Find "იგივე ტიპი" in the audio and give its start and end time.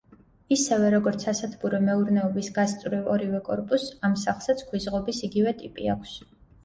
5.29-5.93